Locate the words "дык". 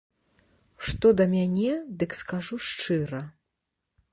1.99-2.11